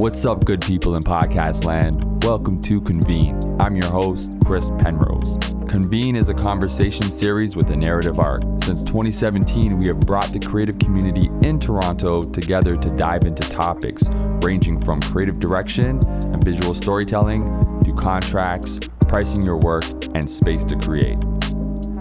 [0.00, 2.24] What's up, good people in podcast land?
[2.24, 3.38] Welcome to Convene.
[3.60, 5.36] I'm your host, Chris Penrose.
[5.68, 8.42] Convene is a conversation series with a narrative arc.
[8.64, 14.08] Since 2017, we have brought the creative community in Toronto together to dive into topics
[14.42, 16.00] ranging from creative direction
[16.32, 21.18] and visual storytelling to contracts, pricing your work, and space to create.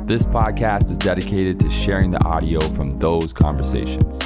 [0.07, 4.19] This podcast is dedicated to sharing the audio from those conversations.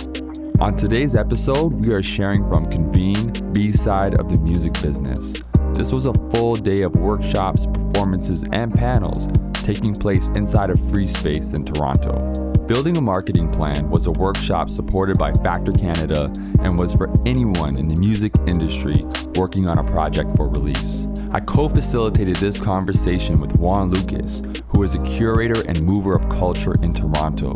[0.59, 5.33] On today's episode, we are sharing from Convene, B side of the music business.
[5.73, 11.07] This was a full day of workshops, performances, and panels taking place inside of Free
[11.07, 12.31] Space in Toronto.
[12.67, 16.31] Building a marketing plan was a workshop supported by Factor Canada
[16.61, 21.07] and was for anyone in the music industry working on a project for release.
[21.31, 26.29] I co facilitated this conversation with Juan Lucas, who is a curator and mover of
[26.29, 27.53] culture in Toronto.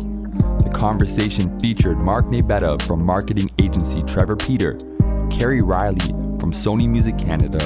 [0.68, 4.76] The conversation featured Mark Nabetta from marketing agency Trevor Peter,
[5.30, 6.08] Carrie Riley
[6.38, 7.58] from Sony Music Canada,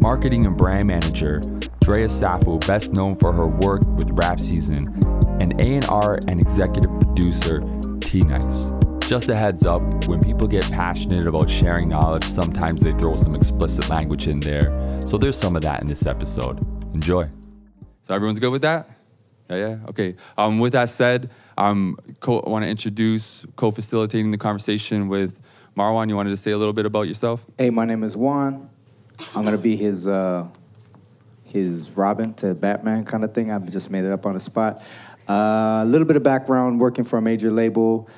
[0.00, 1.38] marketing and brand manager
[1.78, 4.92] Drea Safu, best known for her work with Rap Season,
[5.40, 7.60] and A&R and executive producer
[8.00, 8.72] T Nice.
[9.06, 13.36] Just a heads up, when people get passionate about sharing knowledge, sometimes they throw some
[13.36, 14.98] explicit language in there.
[15.06, 16.58] So there's some of that in this episode.
[16.94, 17.28] Enjoy.
[18.02, 18.90] So everyone's good with that?
[19.50, 19.76] Yeah, yeah.
[19.88, 20.14] Okay.
[20.38, 25.40] Um, with that said, um, co- I want to introduce co-facilitating the conversation with
[25.76, 26.08] Marwan.
[26.08, 27.44] You wanted to say a little bit about yourself?
[27.58, 28.70] Hey, my name is Juan.
[29.34, 30.46] I'm gonna be his uh,
[31.44, 33.50] his Robin to Batman kind of thing.
[33.50, 34.82] I've just made it up on the spot.
[35.28, 38.08] Uh, A little bit of background working for a major label.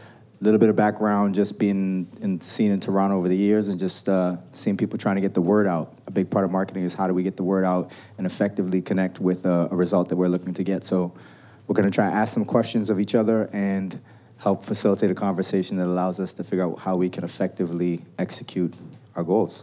[0.43, 4.09] Little bit of background just being in scene in Toronto over the years and just
[4.09, 5.95] uh, seeing people trying to get the word out.
[6.09, 8.83] A big part of marketing is how do we get the word out and effectively
[8.83, 10.83] connect with a, a result that we're looking to get.
[10.83, 11.15] So
[11.67, 14.01] we're gonna try to ask some questions of each other and
[14.39, 18.75] help facilitate a conversation that allows us to figure out how we can effectively execute
[19.15, 19.63] our goals.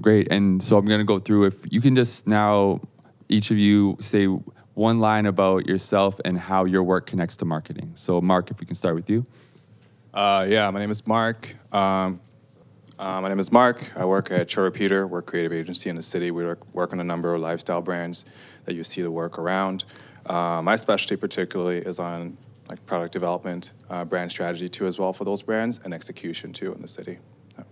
[0.00, 0.32] Great.
[0.32, 1.44] And so I'm going to go through.
[1.44, 2.80] If you can just now,
[3.28, 4.26] each of you say
[4.74, 7.92] one line about yourself and how your work connects to marketing.
[7.94, 9.24] So, Mark, if we can start with you.
[10.14, 11.54] Uh, yeah, my name is Mark.
[11.72, 12.20] Um,
[12.98, 13.90] uh, my name is Mark.
[13.96, 15.06] I work at Trevor Peter.
[15.06, 16.30] We're a creative agency in the city.
[16.30, 18.26] We work, work on a number of lifestyle brands
[18.66, 19.86] that you see the work around.
[20.26, 22.36] Uh, my specialty, particularly, is on
[22.68, 26.74] like product development, uh, brand strategy too, as well for those brands, and execution too
[26.74, 27.18] in the city.
[27.56, 27.64] Yeah.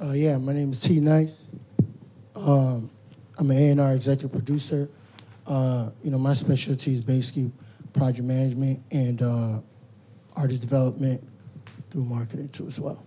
[0.00, 1.46] Uh, yeah, my name is T Nice.
[2.34, 2.90] Um,
[3.38, 4.88] I'm an A&R executive producer.
[5.46, 7.52] Uh, you know, my specialty is basically
[7.92, 9.22] project management and
[10.36, 11.26] artist development
[11.90, 13.02] through marketing too as well.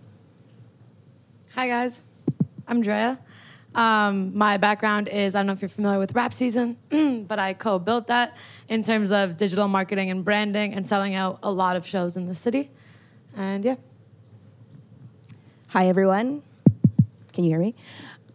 [1.54, 2.02] Hi guys,
[2.66, 3.18] I'm Drea.
[3.74, 6.76] Um, my background is I don't know if you're familiar with Rap Season,
[7.28, 8.36] but I co-built that
[8.68, 12.26] in terms of digital marketing and branding and selling out a lot of shows in
[12.26, 12.70] the city.
[13.36, 13.76] And yeah,
[15.72, 16.42] Hi, everyone.
[17.32, 17.76] Can you hear me?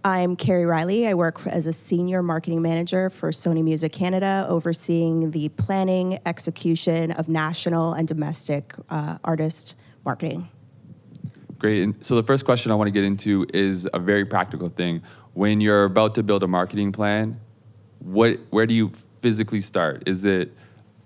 [0.06, 1.08] I'm Carrie Riley.
[1.08, 7.10] I work as a senior marketing manager for Sony Music Canada, overseeing the planning, execution
[7.14, 9.74] of national and domestic uh, artist
[10.06, 10.48] marketing.
[11.58, 11.82] Great.
[11.82, 15.02] And so, the first question I want to get into is a very practical thing.
[15.34, 17.40] When you're about to build a marketing plan,
[17.98, 18.92] what, where do you
[19.22, 20.04] physically start?
[20.06, 20.54] Is it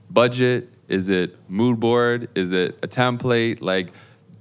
[0.10, 0.74] budget?
[0.90, 2.28] Is it mood board?
[2.36, 3.62] Is it a template?
[3.62, 3.94] Like,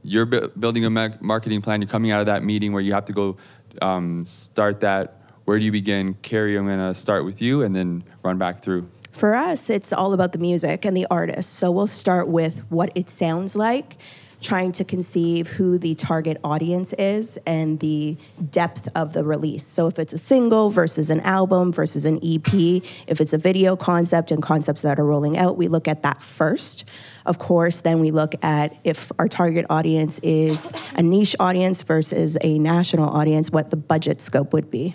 [0.02, 2.92] you're bu- building a ma- marketing plan, you're coming out of that meeting where you
[2.92, 3.36] have to go
[3.82, 5.14] um, start that.
[5.44, 6.14] Where do you begin?
[6.22, 8.88] Carrie, I'm going to start with you and then run back through.
[9.12, 11.54] For us, it's all about the music and the artist.
[11.54, 13.96] So we'll start with what it sounds like,
[14.40, 18.16] trying to conceive who the target audience is and the
[18.50, 19.66] depth of the release.
[19.66, 23.76] So if it's a single versus an album versus an EP, if it's a video
[23.76, 26.84] concept and concepts that are rolling out, we look at that first.
[27.26, 32.36] Of course, then we look at if our target audience is a niche audience versus
[32.42, 34.94] a national audience, what the budget scope would be.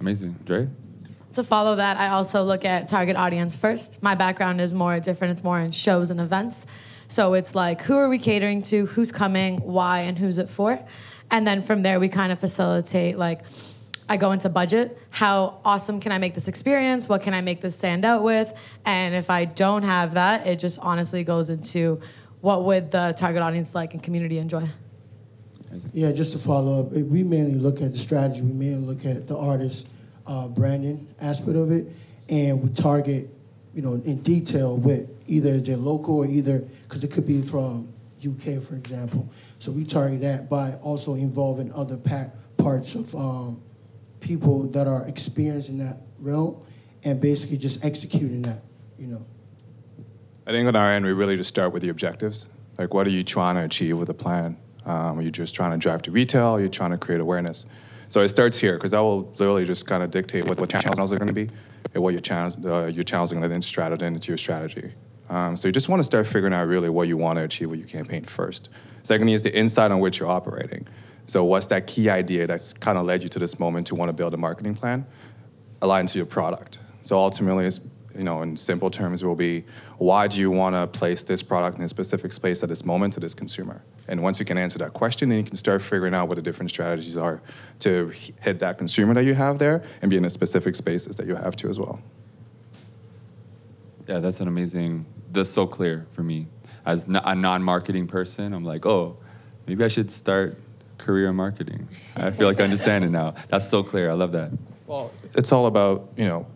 [0.00, 0.36] Amazing.
[0.44, 0.68] Dre?
[1.38, 4.02] to follow that, I also look at target audience first.
[4.02, 5.32] My background is more different.
[5.32, 6.66] It's more in shows and events.
[7.08, 8.86] So it's like, who are we catering to?
[8.86, 9.58] Who's coming?
[9.58, 10.00] Why?
[10.00, 10.78] And who's it for?
[11.30, 13.42] And then from there, we kind of facilitate like.
[14.10, 14.98] I go into budget.
[15.10, 17.10] How awesome can I make this experience?
[17.10, 18.50] What can I make this stand out with?
[18.86, 22.00] And if I don't have that, it just honestly goes into
[22.40, 24.66] what would the target audience like and community enjoy.
[25.92, 28.40] Yeah, just to follow up, we mainly look at the strategy.
[28.40, 29.86] We mainly look at the artist
[30.26, 31.88] uh, branding aspect of it,
[32.30, 33.28] and we target,
[33.78, 37.88] you know, in detail with either they're local or either because it could be from
[38.18, 39.30] UK, for example.
[39.60, 43.62] So we target that by also involving other pa- parts of um,
[44.18, 46.60] people that are experienced in that realm,
[47.04, 48.64] and basically just executing that,
[48.98, 49.24] you know.
[50.44, 52.50] I think on our end, we really just start with the objectives.
[52.78, 54.56] Like, what are you trying to achieve with the plan?
[54.86, 56.56] Um, are you just trying to drive to retail?
[56.56, 57.66] Are you trying to create awareness?
[58.08, 61.12] So it starts here because that will literally just kind of dictate what, what channels
[61.12, 61.50] are going to be
[61.94, 64.92] and what your channels uh, your channels are going to then straddle into your strategy.
[65.28, 67.70] Um, so you just want to start figuring out really what you want to achieve
[67.70, 68.70] with your campaign first.
[69.02, 70.86] Secondly is the insight on which you're operating.
[71.26, 74.08] So what's that key idea that's kind of led you to this moment to want
[74.08, 75.06] to build a marketing plan
[75.82, 76.78] aligned to your product?
[77.02, 77.80] So ultimately, it's,
[78.18, 79.64] you know, in simple terms, will be
[79.96, 83.14] why do you want to place this product in a specific space at this moment
[83.14, 83.82] to this consumer?
[84.08, 86.42] And once you can answer that question, then you can start figuring out what the
[86.42, 87.40] different strategies are
[87.80, 91.26] to hit that consumer that you have there and be in the specific spaces that
[91.26, 92.00] you have to as well.
[94.08, 95.06] Yeah, that's an amazing.
[95.30, 96.48] That's so clear for me.
[96.84, 99.18] As a non-marketing person, I'm like, oh,
[99.66, 100.58] maybe I should start
[100.96, 101.86] career marketing.
[102.16, 103.34] I feel like I understand it now.
[103.48, 104.10] That's so clear.
[104.10, 104.50] I love that.
[104.86, 106.46] Well, it's all about you know,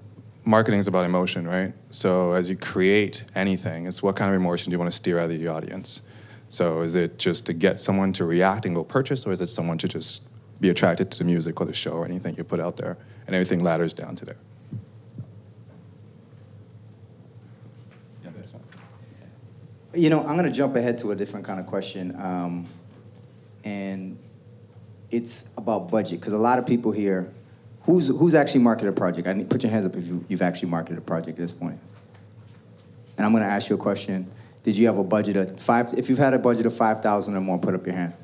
[0.45, 1.73] marketing is about emotion, right?
[1.91, 5.19] So as you create anything, it's what kind of emotion do you want to steer
[5.19, 6.03] out of the audience?
[6.49, 9.47] So is it just to get someone to react and go purchase, or is it
[9.47, 10.29] someone to just
[10.61, 13.35] be attracted to the music or the show or anything you put out there, and
[13.35, 14.37] everything ladders down to there?
[19.95, 22.17] You know, I'm going to jump ahead to a different kind of question.
[22.19, 22.67] Um,
[23.63, 24.19] and
[25.11, 27.31] it's about budget because a lot of people here,
[27.85, 29.27] who's, who's actually marketed a project?
[29.27, 31.53] I need, put your hands up if you, you've actually marketed a project at this
[31.53, 31.79] point.
[33.17, 34.31] And I'm going to ask you a question.
[34.63, 35.95] Did you have a budget of five?
[35.97, 38.15] If you've had a budget of 5,000 or more, put up your hand.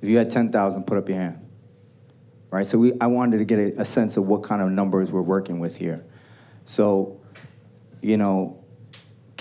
[0.00, 1.38] If you had 10,000, put up your hand.
[2.50, 2.66] Right?
[2.66, 5.22] So we, I wanted to get a, a sense of what kind of numbers we're
[5.22, 6.04] working with here.
[6.64, 7.20] So,
[8.02, 8.61] you know,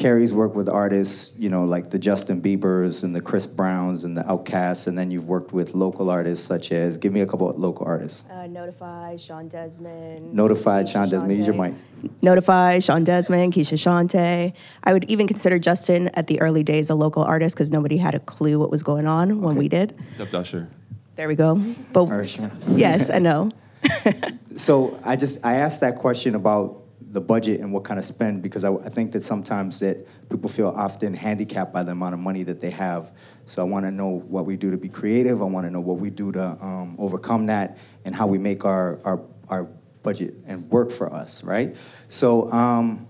[0.01, 4.17] Carrie's worked with artists, you know, like the Justin Biebers and the Chris Browns and
[4.17, 7.47] the OutKasts, and then you've worked with local artists such as, give me a couple
[7.47, 8.25] of local artists.
[8.29, 10.33] Uh, Notified, Sean Desmond.
[10.33, 11.37] Notified, Sean Desmond.
[11.37, 11.75] Use your mic.
[12.23, 14.53] Notified, Sean Desmond, Keshia Chanté.
[14.83, 18.15] I would even consider Justin at the early days a local artist because nobody had
[18.15, 19.95] a clue what was going on when we did.
[20.09, 20.67] Except Usher.
[21.15, 21.55] There we go.
[21.93, 22.51] But Usher.
[22.69, 23.51] yes, I know.
[24.55, 26.80] So I just I asked that question about
[27.11, 30.49] the budget and what kind of spend because I, I think that sometimes that people
[30.49, 33.11] feel often handicapped by the amount of money that they have.
[33.45, 35.41] So I want to know what we do to be creative.
[35.41, 38.63] I want to know what we do to um, overcome that and how we make
[38.63, 39.65] our our our
[40.03, 41.77] budget and work for us, right?
[42.07, 43.07] So um,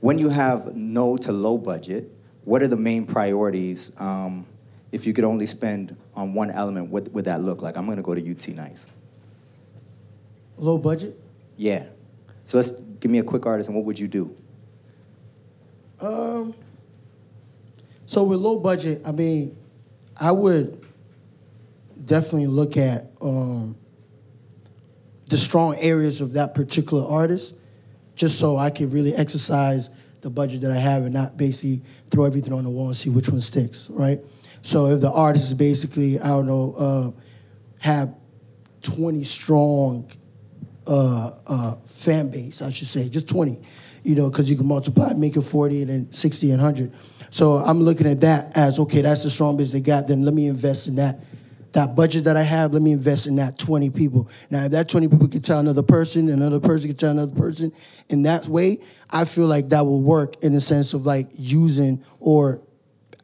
[0.00, 2.10] when you have no to low budget,
[2.44, 3.94] what are the main priorities?
[4.00, 4.46] Um,
[4.92, 7.76] if you could only spend on one element, what would that look like?
[7.76, 8.86] I'm going to go to UT Nice.
[10.56, 11.18] Low budget?
[11.56, 11.84] Yeah.
[12.50, 14.34] So let's give me a quick artist and what would you do?
[16.00, 16.52] Um,
[18.06, 19.56] so with low budget, I mean,
[20.20, 20.84] I would
[22.04, 23.76] definitely look at um,
[25.26, 27.54] the strong areas of that particular artist,
[28.16, 29.88] just so I could really exercise
[30.20, 33.10] the budget that I have and not basically throw everything on the wall and see
[33.10, 34.18] which one sticks, right?
[34.62, 37.20] So if the artist is basically, I don't know, uh,
[37.78, 38.12] have
[38.82, 40.10] 20 strong
[40.90, 43.62] uh, uh, fan base, I should say, just 20,
[44.02, 46.92] you know, because you can multiply, make it 40 and then 60 and 100.
[47.30, 50.34] So I'm looking at that as, okay, that's the strong base they got, then let
[50.34, 51.20] me invest in that.
[51.72, 54.28] That budget that I have, let me invest in that 20 people.
[54.50, 57.70] Now, if that 20 people can tell another person, another person can tell another person,
[58.08, 58.78] in that way,
[59.08, 62.60] I feel like that will work in the sense of like using or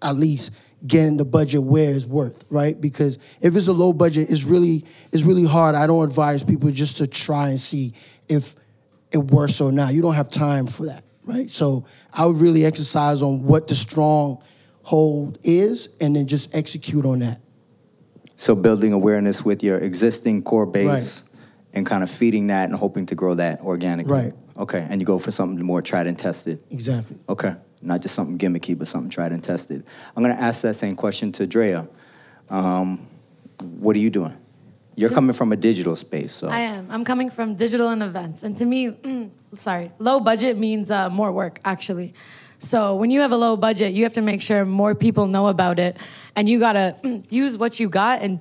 [0.01, 0.53] at least
[0.87, 2.81] getting the budget where it's worth, right?
[2.81, 5.75] Because if it's a low budget, it's really it's really hard.
[5.75, 7.95] I don't advise people just to try and see
[8.29, 8.55] if
[9.11, 9.95] it works or not.
[9.95, 11.51] You don't have time for that, right?
[11.51, 14.43] So I would really exercise on what the strong
[14.83, 17.41] hold is and then just execute on that.
[18.37, 21.25] So building awareness with your existing core base
[21.73, 24.13] and kind of feeding that and hoping to grow that organically.
[24.13, 24.33] Right.
[24.59, 26.63] Okay, and you go for something more tried and tested.
[26.71, 27.19] Exactly.
[27.29, 29.85] Okay, not just something gimmicky, but something tried and tested.
[30.15, 31.89] I'm gonna ask that same question to Drea.
[32.49, 33.07] Um,
[33.61, 34.37] what are you doing?
[34.95, 36.89] You're coming from a digital space, so I am.
[36.91, 38.43] I'm coming from digital and events.
[38.43, 42.15] And to me, sorry, low budget means uh, more work, actually.
[42.59, 45.49] So when you have a low budget, you have to make sure more people know
[45.49, 45.99] about it.
[46.35, 46.97] And you gotta
[47.29, 48.41] use what you got and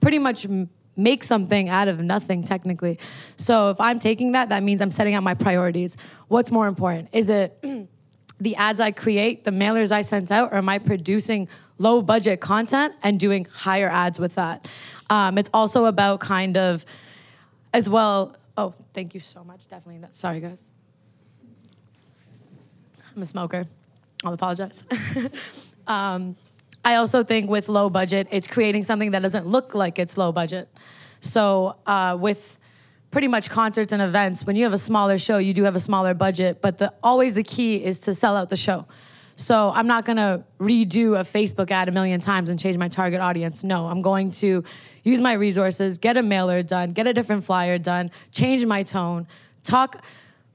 [0.00, 2.98] pretty much m- make something out of nothing, technically.
[3.36, 5.96] So if I'm taking that, that means I'm setting out my priorities.
[6.26, 7.10] What's more important?
[7.12, 7.56] Is it
[8.42, 12.40] the ads I create, the mailers I sent out, or am I producing low budget
[12.40, 14.66] content and doing higher ads with that?
[15.08, 16.84] Um, it's also about kind of,
[17.72, 18.36] as well.
[18.56, 19.68] Oh, thank you so much.
[19.68, 20.00] Definitely.
[20.00, 20.14] That.
[20.14, 20.70] Sorry, guys.
[23.14, 23.64] I'm a smoker.
[24.24, 24.82] I'll apologize.
[25.86, 26.34] um,
[26.84, 30.32] I also think with low budget, it's creating something that doesn't look like it's low
[30.32, 30.68] budget.
[31.20, 32.58] So uh, with
[33.12, 35.80] pretty much concerts and events, when you have a smaller show, you do have a
[35.80, 38.86] smaller budget, but the, always the key is to sell out the show.
[39.36, 43.20] So I'm not gonna redo a Facebook ad a million times and change my target
[43.20, 43.62] audience.
[43.62, 44.64] No, I'm going to
[45.04, 49.26] use my resources, get a mailer done, get a different flyer done, change my tone,
[49.62, 50.02] talk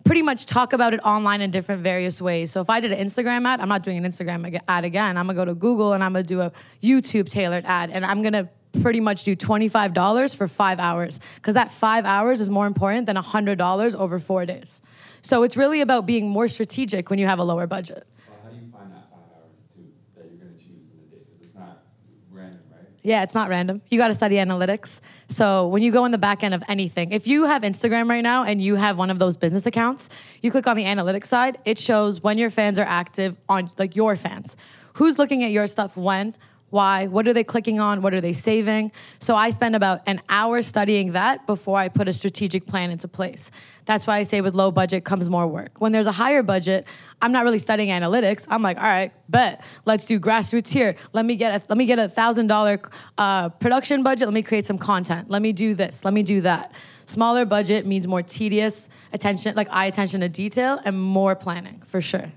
[0.03, 2.49] pretty much talk about it online in different various ways.
[2.49, 5.17] So if I did an Instagram ad, I'm not doing an Instagram ad again.
[5.17, 8.21] I'm gonna go to Google and I'm gonna do a YouTube tailored ad and I'm
[8.21, 8.49] gonna
[8.81, 13.15] pretty much do $25 for five hours because that five hours is more important than
[13.15, 14.81] $100 over four days.
[15.21, 18.07] So it's really about being more strategic when you have a lower budget.
[18.43, 19.83] how do you find that five hours too
[20.15, 21.23] that you're going to choose in the day?
[21.25, 21.83] Because it's not
[22.31, 22.87] random, right?
[23.03, 23.81] Yeah, it's not random.
[23.89, 25.01] You got to study analytics.
[25.27, 28.21] So when you go in the back end of anything, if you have Instagram right
[28.23, 30.09] now and you have one of those business accounts,
[30.41, 33.95] you click on the analytics side, it shows when your fans are active on like
[33.95, 34.55] your fans.
[34.93, 36.35] Who's looking at your stuff when?
[36.69, 37.07] Why?
[37.07, 38.01] What are they clicking on?
[38.01, 38.91] What are they saving?
[39.19, 43.07] So I spend about an hour studying that before I put a strategic plan into
[43.07, 43.51] place.
[43.85, 45.79] That's why I say with low budget comes more work.
[45.79, 46.85] When there's a higher budget,
[47.21, 48.45] I'm not really studying analytics.
[48.49, 50.97] I'm like, all right, bet let's do grassroots here.
[51.13, 52.81] Let me get a let me get a thousand dollar
[53.17, 54.27] uh, production budget.
[54.27, 55.29] Let me create some content.
[55.29, 56.03] Let me do this.
[56.03, 56.73] Let me do that.
[57.05, 62.01] Smaller budget means more tedious attention, like eye attention to detail, and more planning for
[62.01, 62.29] sure.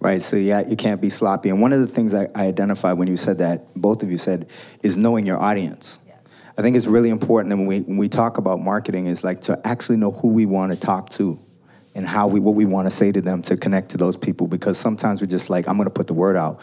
[0.00, 1.50] Right, so yeah, you can't be sloppy.
[1.50, 4.16] And one of the things I, I identified when you said that, both of you
[4.16, 4.48] said,
[4.82, 5.98] is knowing your audience.
[6.56, 9.42] I think it's really important that when we, when we talk about marketing is like
[9.42, 11.38] to actually know who we want to talk to
[11.94, 14.46] and how we, what we want to say to them to connect to those people
[14.46, 16.60] because sometimes we're just like, I'm going to put the word out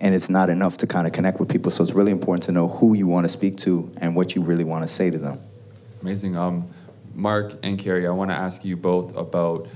[0.00, 1.70] and it's not enough to kind of connect with people.
[1.70, 4.42] So it's really important to know who you want to speak to and what you
[4.42, 5.38] really want to say to them.
[6.02, 6.36] Amazing.
[6.36, 6.68] Um,
[7.14, 9.68] Mark and Carrie, I want to ask you both about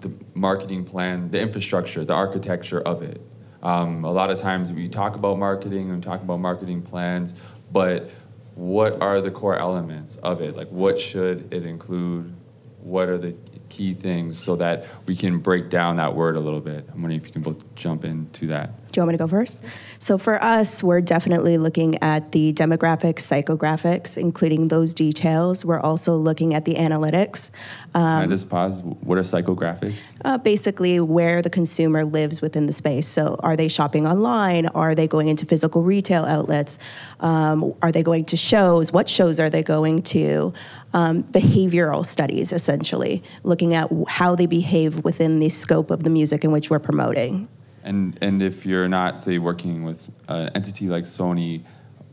[0.00, 3.20] the marketing plan, the infrastructure, the architecture of it.
[3.62, 7.34] Um, a lot of times we talk about marketing and talk about marketing plans,
[7.72, 8.10] but
[8.54, 10.56] what are the core elements of it?
[10.56, 12.34] Like, what should it include?
[12.80, 13.34] What are the
[13.68, 16.88] key things so that we can break down that word a little bit?
[16.92, 18.87] I'm wondering if you can both jump into that.
[18.90, 19.60] Do you want me to go first?
[19.98, 25.64] So for us, we're definitely looking at the demographics, psychographics, including those details.
[25.64, 27.50] We're also looking at the analytics.
[27.94, 28.82] Um, Can I just pause?
[28.82, 30.18] What are psychographics?
[30.24, 33.06] Uh, basically, where the consumer lives within the space.
[33.06, 34.66] So, are they shopping online?
[34.68, 36.78] Are they going into physical retail outlets?
[37.20, 38.92] Um, are they going to shows?
[38.92, 40.52] What shows are they going to?
[40.94, 46.44] Um, behavioral studies, essentially, looking at how they behave within the scope of the music
[46.44, 47.48] in which we're promoting.
[47.88, 51.62] And and if you're not say working with an entity like Sony,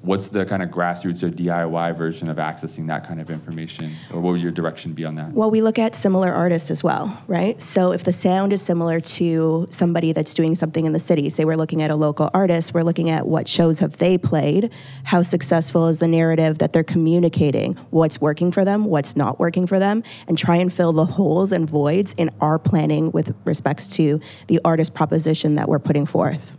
[0.06, 3.92] what's the kind of grassroots or DIY version of accessing that kind of information?
[4.14, 5.32] Or what would your direction be on that?
[5.32, 7.60] Well, we look at similar artists as well, right?
[7.60, 11.44] So if the sound is similar to somebody that's doing something in the city, say
[11.44, 14.72] we're looking at a local artist, we're looking at what shows have they played,
[15.06, 19.66] how successful is the narrative that they're communicating, what's working for them, what's not working
[19.66, 23.88] for them, and try and fill the holes and voids in our planning with respects
[23.88, 26.52] to the artist proposition that we're putting forth.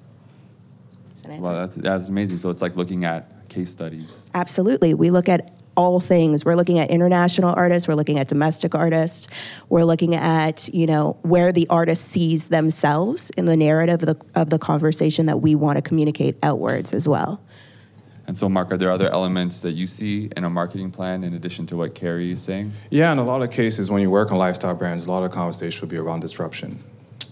[1.28, 2.38] Well, that's, that's amazing.
[2.38, 4.22] So it's like looking at case studies?
[4.34, 4.92] Absolutely.
[4.94, 6.44] We look at all things.
[6.44, 9.28] We're looking at international artists, we're looking at domestic artists,
[9.68, 14.40] we're looking at, you know, where the artist sees themselves in the narrative of the,
[14.40, 17.40] of the conversation that we want to communicate outwards as well.
[18.26, 21.34] And so, Mark, are there other elements that you see in a marketing plan in
[21.34, 22.72] addition to what Carrie is saying?
[22.90, 25.30] Yeah, in a lot of cases, when you work on lifestyle brands, a lot of
[25.30, 26.82] conversation will be around disruption.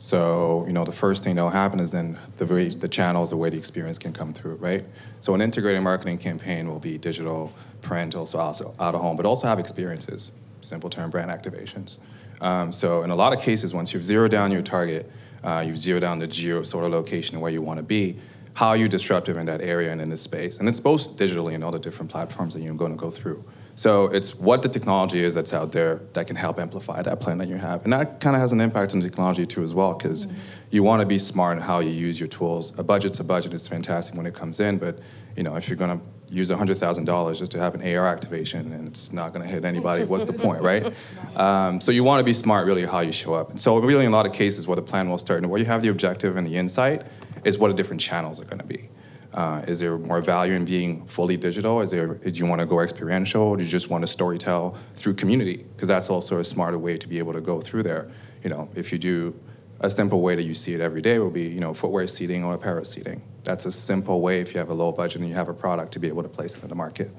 [0.04, 3.38] So, you know, the first thing that'll happen is then the way, the channels, the
[3.38, 4.84] way the experience can come through, right?
[5.20, 9.25] So an integrated marketing campaign will be digital, print, also, also out of home, but
[9.25, 11.96] also have experiences, simple term brand activations.
[12.42, 15.11] Um, so in a lot of cases, once you've zeroed down your target,
[15.42, 18.18] uh, you've zeroed down the geo sort of location where you want to be,
[18.52, 20.58] how are you disruptive in that area and in this space?
[20.58, 23.42] And it's both digitally and all the different platforms that you're going to go through.
[23.76, 27.38] So it's what the technology is that's out there that can help amplify that plan
[27.38, 27.82] that you have.
[27.84, 30.36] And that kind of has an impact on technology too as well, because mm-hmm.
[30.70, 32.78] you want to be smart in how you use your tools.
[32.78, 35.00] A budget's a budget, it's fantastic when it comes in, but
[35.36, 36.00] you know, if you're gonna
[36.30, 40.24] use $100,000 just to have an AR activation and it's not gonna hit anybody, what's
[40.24, 40.92] the point, right?
[41.34, 43.50] Um, so you want to be smart really how you show up.
[43.50, 45.58] And so really in a lot of cases where the plan will start and where
[45.58, 47.02] you have the objective and the insight
[47.42, 48.88] is what the different channels are gonna be.
[49.34, 51.80] Uh, is there more value in being fully digital?
[51.80, 53.42] Is there, do you want to go experiential?
[53.42, 55.56] Or do you just want to storytell through community?
[55.56, 58.08] Because that's also a smarter way to be able to go through there.
[58.44, 59.34] You know, if you do
[59.80, 62.44] a simple way that you see it every day will be, you know, footwear seating
[62.44, 63.22] or apparel seating.
[63.42, 65.92] That's a simple way if you have a low budget and you have a product
[65.92, 67.10] to be able to place it in the market.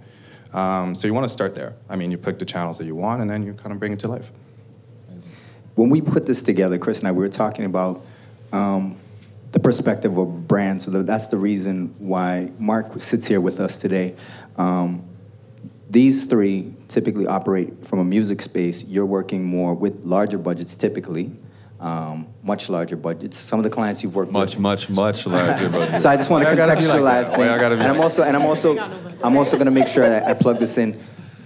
[0.53, 1.75] Um, so you want to start there.
[1.89, 3.91] I mean, you pick the channels that you want and then you kind of bring
[3.91, 4.31] it to life.
[5.75, 8.01] When we put this together, Chris and I, we were talking about
[8.53, 8.97] um,
[9.55, 14.13] the perspective of brand, So that's the reason why Mark sits here with us today.
[14.57, 15.07] Um,
[15.89, 18.83] these three typically operate from a music space.
[18.83, 21.31] You're working more with larger budgets typically.
[21.79, 23.37] um, much larger budgets.
[23.37, 24.59] Some of the clients you've worked Much, with.
[24.59, 25.69] much, much much larger.
[25.77, 26.01] budget.
[26.01, 28.01] So I just want to Why I gotta be like contextualize I things, and I'm
[28.01, 28.77] also and I'm also
[29.23, 30.99] I'm also going to make sure that I plug this in.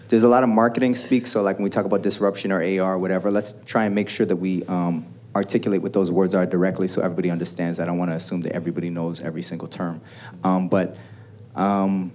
[0.07, 2.93] There's a lot of marketing speak, so like when we talk about disruption or AR
[2.95, 5.05] or whatever, let's try and make sure that we um,
[5.35, 7.79] articulate what those words are directly, so everybody understands.
[7.79, 10.01] I don't want to assume that everybody knows every single term,
[10.43, 10.97] um, but
[11.55, 12.11] um,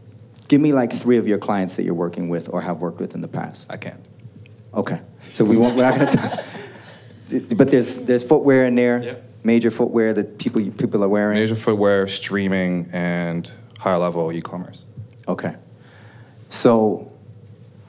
[0.49, 3.14] give me like three of your clients that you're working with or have worked with
[3.14, 3.71] in the past.
[3.73, 4.00] I can't.
[4.75, 5.76] Okay, so we won't.
[5.76, 6.44] We're not going to.
[7.56, 9.25] But there's there's footwear in there, Yep.
[9.44, 11.38] major footwear that people people are wearing.
[11.38, 14.85] Major footwear, streaming, and higher level e-commerce.
[15.26, 15.56] Okay.
[16.50, 17.11] So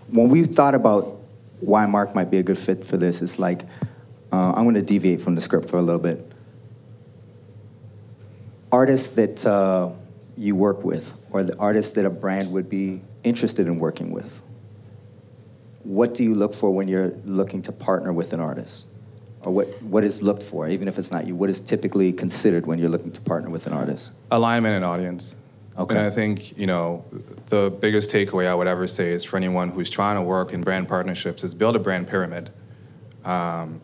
[0.10, 1.20] when we thought about
[1.60, 3.62] why Mark might be a good fit for this, it's like
[4.32, 6.32] uh, I'm going to deviate from the script for a little bit.
[8.72, 9.92] Artists that uh,
[10.38, 14.42] you work with, or the artists that a brand would be interested in working with.
[15.84, 18.90] What do you look for when you're looking to partner with an artist?
[19.44, 21.36] Or what, what is looked for, even if it's not you?
[21.36, 24.16] What is typically considered when you're looking to partner with an artist?
[24.32, 25.36] alignment and audience.
[25.78, 25.96] Okay.
[25.96, 27.06] And I think, you know,
[27.48, 30.64] the biggest takeaway I would ever say is for anyone who's trying to work in
[30.64, 32.50] brand partnerships is build a brand pyramid.
[33.26, 33.82] Um,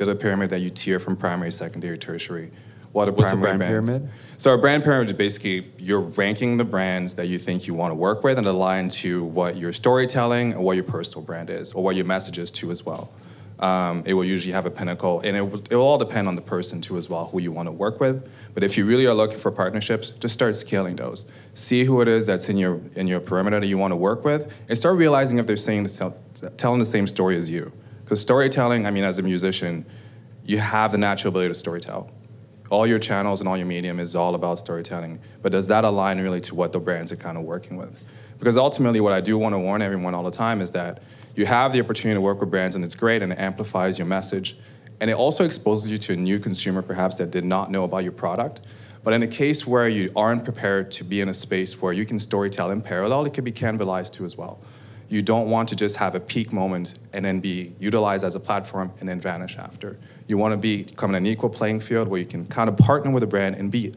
[0.00, 2.50] build a pyramid that you tier from primary, secondary, tertiary.
[2.92, 4.08] What a What's a brand pyramid?
[4.38, 7.90] So a brand pyramid is basically you're ranking the brands that you think you want
[7.90, 11.72] to work with and align to what your storytelling and what your personal brand is,
[11.72, 13.12] or what your message is too as well.
[13.58, 16.34] Um, it will usually have a pinnacle, and it will, it will all depend on
[16.34, 18.26] the person too as well, who you want to work with.
[18.54, 21.30] But if you really are looking for partnerships, just start scaling those.
[21.52, 24.24] See who it is that's in your in your perimeter that you want to work
[24.24, 27.70] with, and start realizing if they're saying the, telling the same story as you.
[28.10, 29.86] Because storytelling, I mean, as a musician,
[30.44, 32.10] you have the natural ability to storytell.
[32.68, 35.20] All your channels and all your medium is all about storytelling.
[35.42, 38.02] But does that align really to what the brands are kind of working with?
[38.40, 41.04] Because ultimately, what I do want to warn everyone all the time is that
[41.36, 44.08] you have the opportunity to work with brands, and it's great, and it amplifies your
[44.08, 44.56] message.
[45.00, 48.02] And it also exposes you to a new consumer, perhaps, that did not know about
[48.02, 48.66] your product.
[49.04, 52.04] But in a case where you aren't prepared to be in a space where you
[52.04, 54.58] can storytell in parallel, it could be cannibalized too as well.
[55.10, 58.40] You don't want to just have a peak moment and then be utilized as a
[58.40, 59.98] platform and then vanish after.
[60.28, 62.76] You want to be come in an equal playing field where you can kind of
[62.76, 63.92] partner with a brand and be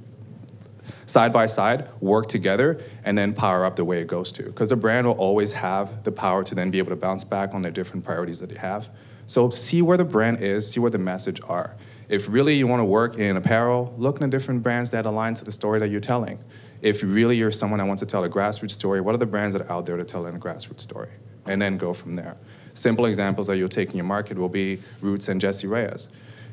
[1.05, 4.43] side by side, work together, and then power up the way it goes to.
[4.43, 7.53] Because a brand will always have the power to then be able to bounce back
[7.53, 8.89] on their different priorities that they have.
[9.27, 11.75] So see where the brand is, see where the message are.
[12.09, 15.35] If really you want to work in apparel, look in the different brands that align
[15.35, 16.39] to the story that you're telling.
[16.83, 19.55] If really you're someone that wants to tell a grassroots story, what are the brands
[19.55, 21.07] that are out there to tell a grassroots story?
[21.45, 22.35] And then go from there.
[22.73, 26.09] Simple examples that you'll take in your market will be Roots and Jessie Reyez.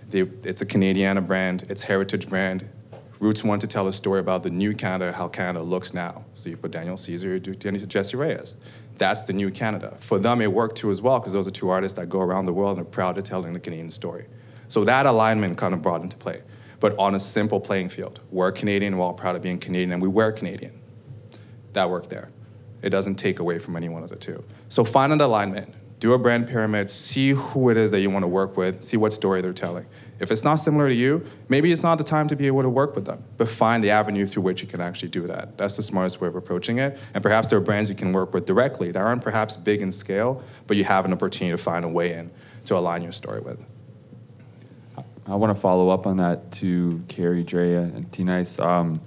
[0.09, 2.65] They, it's a Canadiana brand, it's heritage brand.
[3.19, 6.25] Roots want to tell a story about the new Canada, how Canada looks now.
[6.35, 8.55] So you put Daniel Caesar, you do Jessie Reyez.
[8.99, 9.97] That's the new Canada.
[9.99, 12.45] For them, it worked too as well because those are two artists that go around
[12.45, 14.27] the world and are proud of telling the Canadian story.
[14.69, 16.43] So that alignment kind of brought into play,
[16.81, 18.21] but on a simple playing field.
[18.31, 20.73] We're Canadian, we're all proud of being Canadian, and we wear Canadian.
[21.75, 22.31] That worked there.
[22.83, 24.43] It doesn't take away from any one of the two.
[24.69, 25.75] So find an alignment.
[26.01, 28.97] Do a brand pyramid, see who it is that you want to work with, see
[28.97, 29.85] what story they're telling.
[30.19, 32.71] If it's not similar to you, maybe it's not the time to be able to
[32.71, 35.59] work with them, but find the avenue through which you can actually do that.
[35.59, 36.99] That's the smartest way of approaching it.
[37.13, 39.93] And perhaps there are brands you can work with directly that aren't perhaps big in
[39.93, 42.31] scale, but you have an opportunity to find a way in
[42.65, 43.67] to align your story with.
[45.31, 48.59] I want to follow up on that to Carrie, Drea, and T Nice.
[48.59, 49.01] Um,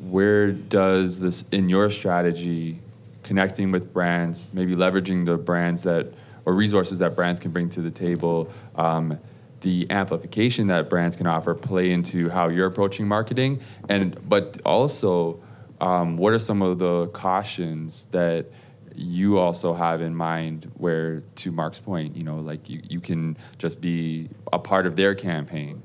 [0.00, 2.78] where does this, in your strategy,
[3.24, 6.06] connecting with brands, maybe leveraging the brands that,
[6.44, 9.18] or resources that brands can bring to the table, um,
[9.62, 13.60] the amplification that brands can offer play into how you're approaching marketing?
[13.88, 15.42] And, but also,
[15.80, 18.46] um, what are some of the cautions that
[18.94, 23.36] you also have in mind where to mark's point you know like you, you can
[23.58, 25.82] just be a part of their campaign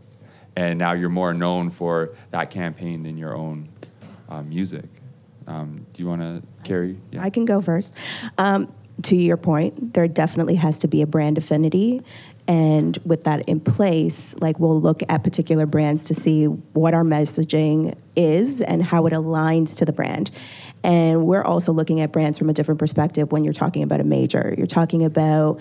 [0.55, 3.67] and now you're more known for that campaign than your own
[4.29, 4.85] uh, music
[5.47, 7.23] um, do you want to Carrie yeah.
[7.23, 7.93] I can go first.
[8.37, 8.71] Um,
[9.03, 12.03] to your point, there definitely has to be a brand affinity.
[12.47, 17.03] And with that in place, like we'll look at particular brands to see what our
[17.03, 20.31] messaging is and how it aligns to the brand.
[20.83, 24.05] And we're also looking at brands from a different perspective when you're talking about a
[24.05, 24.55] major.
[24.57, 25.59] You're talking about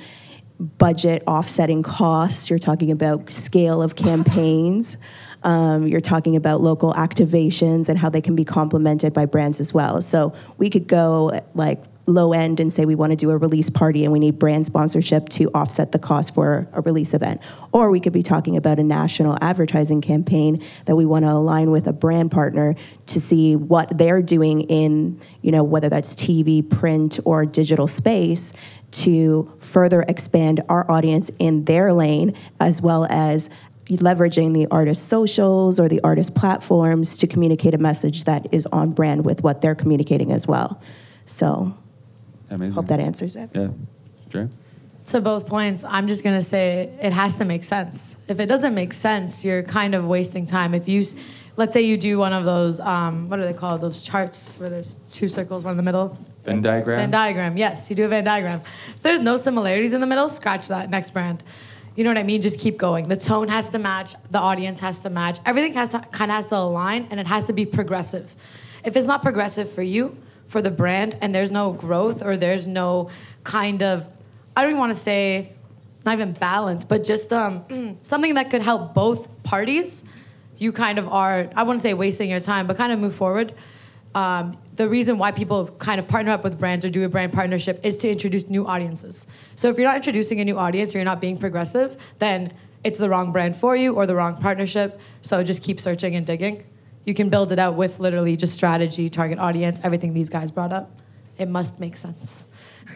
[0.78, 4.96] budget offsetting costs, you're talking about scale of campaigns.
[5.42, 9.72] Um, you're talking about local activations and how they can be complemented by brands as
[9.72, 10.02] well.
[10.02, 13.68] So we could go like low end and say we want to do a release
[13.68, 17.40] party and we need brand sponsorship to offset the cost for a release event.
[17.72, 21.70] Or we could be talking about a national advertising campaign that we want to align
[21.70, 26.68] with a brand partner to see what they're doing in, you know, whether that's TV,
[26.68, 28.52] print, or digital space
[28.92, 33.50] to further expand our audience in their lane as well as
[33.86, 38.92] leveraging the artist's socials or the artist platforms to communicate a message that is on
[38.92, 40.80] brand with what they're communicating as well.
[41.24, 41.76] So,
[42.50, 42.74] Amazing.
[42.74, 43.50] hope that answers it.
[43.54, 43.68] Yeah.
[44.28, 44.48] Dre?
[45.06, 48.16] To both points, I'm just gonna say it has to make sense.
[48.28, 50.74] If it doesn't make sense, you're kind of wasting time.
[50.74, 51.04] If you,
[51.56, 53.80] let's say you do one of those, um, what are they called?
[53.80, 56.18] Those charts where there's two circles, one in the middle.
[56.42, 56.98] Venn diagram?
[56.98, 58.62] Venn diagram, yes, you do a Venn diagram.
[58.94, 60.90] If there's no similarities in the middle, scratch that.
[60.90, 61.42] Next brand.
[61.96, 62.42] You know what I mean?
[62.42, 63.08] Just keep going.
[63.08, 64.14] The tone has to match.
[64.30, 65.38] The audience has to match.
[65.46, 68.34] Everything has to kind of has to align, and it has to be progressive.
[68.84, 70.16] If it's not progressive for you,
[70.48, 73.10] for the brand, and there's no growth or there's no
[73.44, 74.06] kind of,
[74.56, 75.52] I don't even want to say,
[76.04, 80.04] not even balance, but just um, something that could help both parties.
[80.58, 81.50] You kind of are.
[81.54, 83.52] I wouldn't say wasting your time, but kind of move forward
[84.16, 87.34] um, the reason why people kind of partner up with brands or do a brand
[87.34, 89.26] partnership is to introduce new audiences.
[89.56, 92.98] So if you're not introducing a new audience or you're not being progressive, then it's
[92.98, 94.98] the wrong brand for you or the wrong partnership.
[95.20, 96.64] So just keep searching and digging.
[97.06, 100.72] You can build it out with literally just strategy, target audience, everything these guys brought
[100.72, 100.90] up.
[101.38, 102.44] It must make sense.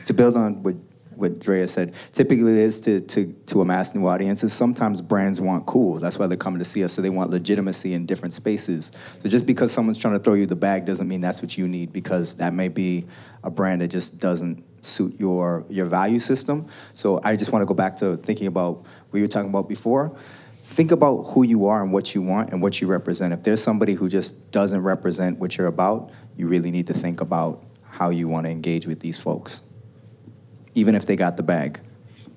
[0.07, 0.75] to build on what
[1.21, 4.55] what Drea said, typically it is to, to, to amass new audiences.
[4.55, 5.99] Sometimes brands want cool.
[5.99, 6.95] That's why they're coming to see us.
[6.95, 8.91] So they want legitimacy in different spaces.
[9.23, 11.69] So just because someone's trying to throw you the bag doesn't mean that's what you
[11.69, 13.07] need because that may be
[13.45, 16.67] a brand that just doesn't suit your your value system.
[16.95, 18.77] So I just want to go back to thinking about
[19.11, 20.17] what you were talking about before.
[20.71, 23.33] Think about who you are and what you want and what you represent.
[23.33, 27.21] If there's somebody who just doesn't represent what you're about, you really need to think
[27.21, 29.63] about how you want to engage with these folks
[30.75, 31.81] even if they got the bag.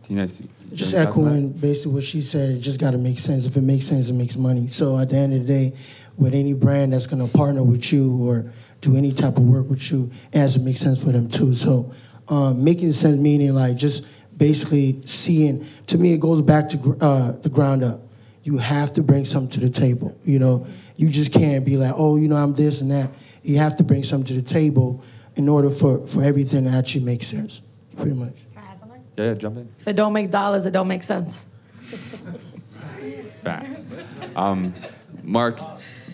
[0.03, 0.47] Tina, Just
[0.91, 3.45] you wanna echoing basically what she said, it just got to make sense.
[3.45, 4.67] If it makes sense, it makes money.
[4.67, 5.73] So at the end of the day,
[6.17, 9.69] with any brand that's going to partner with you or do any type of work
[9.69, 11.53] with you, it has to make sense for them too.
[11.53, 11.91] So
[12.27, 14.05] um, making sense meaning like just
[14.37, 15.65] basically seeing.
[15.87, 18.01] To me, it goes back to uh, the ground up.
[18.43, 20.17] You have to bring something to the table.
[20.25, 23.10] You know, you just can't be like, oh, you know, I'm this and that.
[23.41, 25.03] You have to bring something to the table
[25.36, 27.62] in order for, for everything to actually make sense.
[27.97, 28.36] Pretty much.
[28.53, 29.03] Can I add something?
[29.17, 29.69] Yeah, yeah, jump in.
[29.79, 31.45] If it don't make dollars, it don't make sense.
[33.43, 33.91] Facts.
[34.36, 34.73] Um,
[35.23, 35.60] Mark,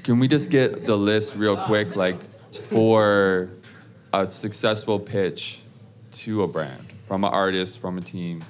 [0.03, 3.49] can we just get the list real quick, like for
[4.13, 5.61] a successful pitch
[6.11, 8.41] to a brand from an artist, from a team?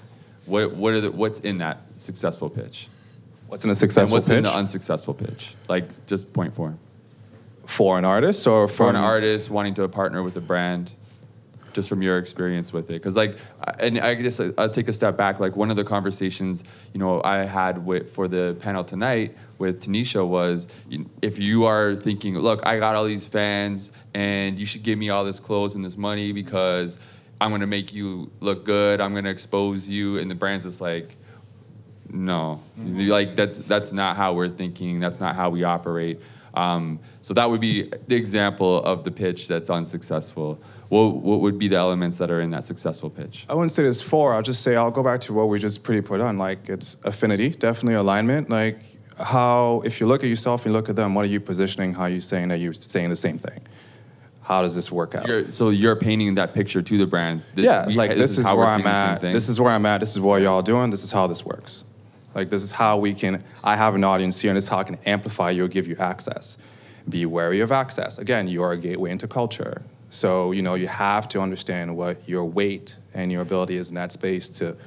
[0.45, 2.87] What what are the, what's in that successful pitch?
[3.49, 5.55] What's in a successful And what's in pitch the unsuccessful pitch?
[5.67, 6.75] Like just point four.
[7.65, 10.91] for an artist or For an artist wanting to partner with a brand,
[11.73, 13.37] just from your experience with it, because like,
[13.79, 15.39] and I guess I- I'll take a step back.
[15.39, 19.83] Like one of the conversations, you know, I had with for the panel tonight with
[19.83, 20.67] Tanisha was,
[21.21, 25.09] if you are thinking, look, I got all these fans, and you should give me
[25.09, 26.97] all this clothes and this money because
[27.41, 28.99] I'm gonna make you look good.
[29.01, 31.15] I'm gonna expose you, and the brand's just like,
[32.11, 34.99] no, like that's that's not how we're thinking.
[34.99, 36.19] That's not how we operate.
[36.53, 40.59] Um, so that would be the example of the pitch that's unsuccessful.
[40.89, 43.45] What what would be the elements that are in that successful pitch?
[43.47, 44.33] I wouldn't say there's four.
[44.33, 46.37] I'll just say I'll go back to what we just pretty put on.
[46.37, 48.49] Like it's affinity, definitely alignment.
[48.49, 48.79] Like
[49.19, 51.93] how if you look at yourself and you look at them, what are you positioning?
[51.93, 53.61] How are you saying that you're saying the same thing?
[54.41, 55.27] How does this work out?
[55.27, 57.43] You're, so you're painting that picture to the brand.
[57.55, 59.33] Th- yeah, we- like this, is, how where I'm seeing the same at.
[59.33, 59.99] This is where I'm at.
[59.99, 60.89] This is what y'all doing.
[60.89, 61.83] This is how this works.
[62.39, 63.43] Like this is how we can.
[63.65, 65.87] I have an audience here, and this is how I can amplify you or give
[65.89, 66.57] you access.
[67.09, 68.17] Be wary of access.
[68.17, 69.81] Again, you are a gateway into culture.
[70.07, 73.95] So you know you have to understand what your weight and your ability is in
[73.95, 74.77] that space to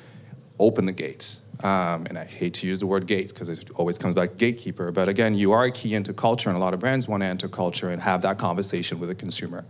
[0.59, 1.43] open the gates.
[1.63, 4.91] Um, and I hate to use the word gates because it always comes back gatekeeper.
[4.91, 7.27] But again, you are a key into culture, and a lot of brands want to
[7.27, 9.67] enter culture and have that conversation with the consumer.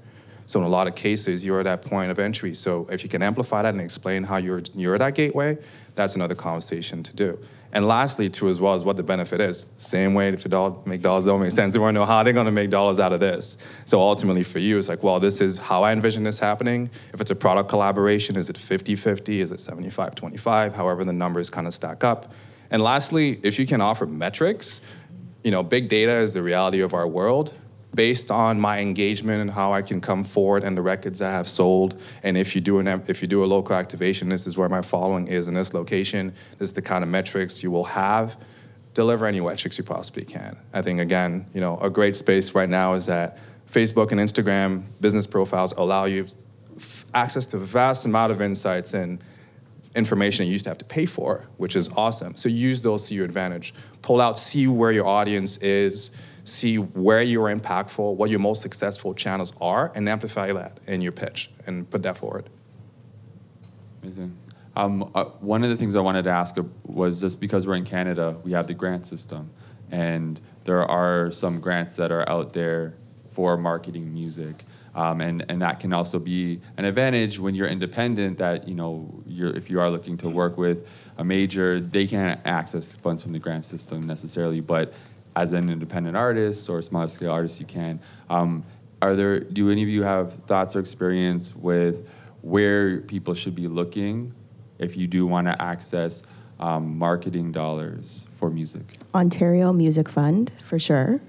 [0.46, 2.54] So in a lot of cases, you're at that point of entry.
[2.54, 5.58] So if you can amplify that and explain how you're you're that gateway,
[5.96, 7.38] that's another conversation to do.
[7.74, 9.64] And lastly, too, as well, is what the benefit is.
[9.78, 12.22] Same way if the dollar make dollars don't make sense, they want to know how
[12.22, 13.56] they're going to make dollars out of this.
[13.86, 16.90] So ultimately, for you, it's like, well, this is how I envision this happening.
[17.14, 19.40] If it's a product collaboration, is it 50-50?
[19.40, 20.74] Is it 75-25?
[20.74, 22.32] However, the numbers kind of stack up.
[22.70, 24.82] And lastly, if you can offer metrics,
[25.42, 27.54] you know, big data is the reality of our world.
[27.94, 31.46] Based on my engagement and how I can come forward and the records I have
[31.46, 34.68] sold, and if you do an if you do a local activation, this is where
[34.68, 36.32] my following is in this location.
[36.58, 38.38] This is the kind of metrics you will have.
[38.94, 40.56] Deliver any metrics you possibly can.
[40.72, 43.38] I think again, you know, a great space right now is that
[43.70, 46.26] Facebook and Instagram business profiles allow you
[46.76, 49.22] f- access to vast amount of insights and
[49.94, 52.34] information you used to have to pay for, which is awesome.
[52.36, 53.74] So use those to your advantage.
[54.02, 59.14] Pull out, see where your audience is, see where you're impactful, what your most successful
[59.14, 62.48] channels are, and amplify that in your pitch and put that forward.
[64.02, 64.36] Amazing.
[64.74, 67.84] Um, uh, one of the things I wanted to ask was just because we're in
[67.84, 69.50] Canada, we have the grant system,
[69.90, 72.94] and there are some grants that are out there
[73.30, 74.64] for marketing music.
[74.94, 79.08] Um, and, and that can also be an advantage when you're independent that you know
[79.26, 83.32] you're, if you are looking to work with a major they can't access funds from
[83.32, 84.92] the grant system necessarily but
[85.36, 88.00] as an independent artist or smaller scale artist you can.
[88.28, 88.64] Um,
[89.00, 92.08] are there do any of you have thoughts or experience with
[92.42, 94.34] where people should be looking
[94.78, 96.22] if you do want to access
[96.60, 98.82] um, marketing dollars for music?
[99.14, 101.20] Ontario music fund for sure.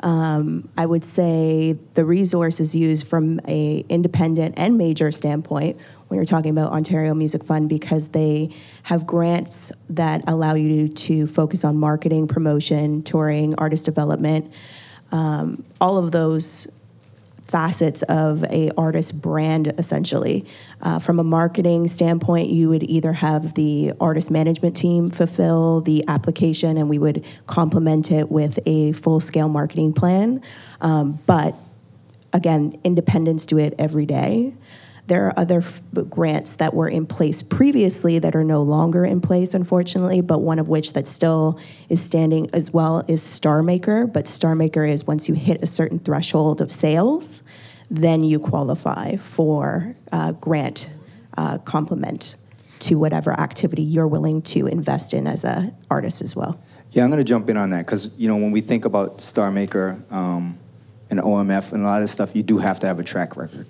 [0.00, 6.24] Um, I would say the resources used from a independent and major standpoint when you're
[6.24, 8.50] talking about Ontario Music Fund because they
[8.84, 14.52] have grants that allow you to focus on marketing, promotion, touring, artist development.
[15.12, 16.68] Um, all of those
[17.44, 20.46] facets of a artist brand essentially
[20.80, 26.02] uh, from a marketing standpoint you would either have the artist management team fulfill the
[26.08, 30.40] application and we would complement it with a full-scale marketing plan
[30.80, 31.54] um, but
[32.32, 34.52] again independents do it every day
[35.06, 39.20] there are other f- grants that were in place previously that are no longer in
[39.20, 44.10] place, unfortunately, but one of which that still is standing as well is StarMaker.
[44.10, 47.42] But StarMaker is once you hit a certain threshold of sales,
[47.90, 50.88] then you qualify for uh, grant
[51.36, 52.36] uh, complement
[52.80, 56.58] to whatever activity you're willing to invest in as an artist as well.
[56.90, 59.18] Yeah, I'm going to jump in on that because you know when we think about
[59.18, 60.58] StarMaker um,
[61.10, 63.66] and OMF and a lot of stuff, you do have to have a track record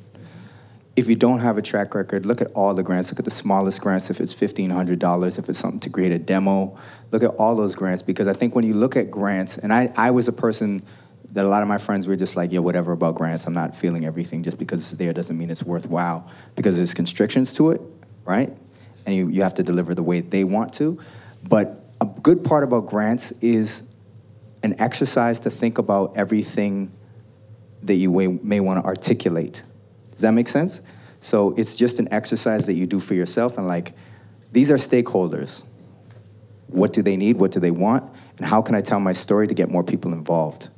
[0.96, 3.10] if you don't have a track record, look at all the grants.
[3.10, 6.78] Look at the smallest grants if it's $1,500, if it's something to create a demo.
[7.10, 9.92] Look at all those grants because I think when you look at grants, and I,
[9.96, 10.84] I was a person
[11.32, 13.46] that a lot of my friends were just like, yeah, whatever about grants.
[13.46, 17.52] I'm not feeling everything just because it's there doesn't mean it's worthwhile because there's constrictions
[17.54, 17.80] to it,
[18.24, 18.56] right?
[19.04, 21.00] And you, you have to deliver the way they want to.
[21.48, 23.88] But a good part about grants is
[24.62, 26.92] an exercise to think about everything
[27.82, 29.64] that you may, may want to articulate
[30.14, 30.80] does that make sense?
[31.20, 33.94] So it's just an exercise that you do for yourself and like,
[34.52, 35.62] these are stakeholders.
[36.68, 37.36] What do they need?
[37.36, 38.04] What do they want?
[38.38, 40.68] And how can I tell my story to get more people involved?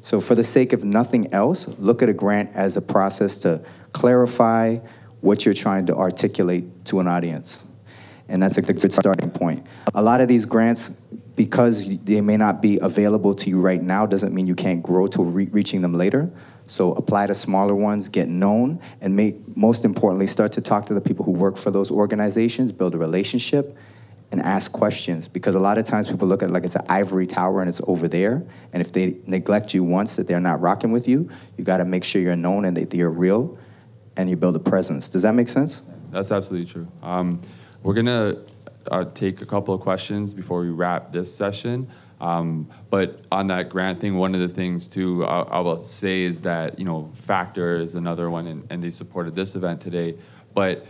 [0.00, 3.64] So, for the sake of nothing else, look at a grant as a process to
[3.92, 4.76] clarify
[5.20, 7.64] what you're trying to articulate to an audience.
[8.28, 9.66] And that's a good starting point.
[9.94, 10.90] A lot of these grants,
[11.36, 15.06] because they may not be available to you right now, doesn't mean you can't grow
[15.08, 16.30] to re- reaching them later.
[16.66, 20.94] So apply to smaller ones, get known, and make, most importantly, start to talk to
[20.94, 23.76] the people who work for those organizations, build a relationship,
[24.32, 25.28] and ask questions.
[25.28, 27.68] Because a lot of times people look at it like it's an ivory tower and
[27.68, 28.42] it's over there.
[28.72, 31.84] And if they neglect you once that they're not rocking with you, you got to
[31.84, 33.58] make sure you're known and that you're real,
[34.16, 35.10] and you build a presence.
[35.10, 35.82] Does that make sense?
[36.10, 36.88] That's absolutely true.
[37.02, 37.42] Um,
[37.82, 38.36] we're gonna
[38.90, 41.88] uh, take a couple of questions before we wrap this session.
[42.24, 46.22] Um, but on that grant thing, one of the things too I, I will say
[46.22, 50.16] is that you know Factor is another one, and, and they've supported this event today.
[50.54, 50.86] But